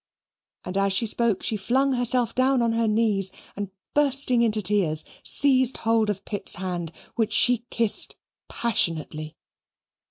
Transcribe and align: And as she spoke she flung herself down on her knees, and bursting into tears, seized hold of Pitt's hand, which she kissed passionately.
And 0.65 0.77
as 0.79 0.93
she 0.93 1.05
spoke 1.05 1.43
she 1.43 1.55
flung 1.55 1.93
herself 1.93 2.33
down 2.33 2.63
on 2.63 2.71
her 2.71 2.87
knees, 2.87 3.31
and 3.55 3.69
bursting 3.93 4.41
into 4.41 4.59
tears, 4.59 5.05
seized 5.23 5.77
hold 5.77 6.09
of 6.09 6.25
Pitt's 6.25 6.55
hand, 6.55 6.91
which 7.13 7.31
she 7.33 7.67
kissed 7.69 8.15
passionately. 8.49 9.35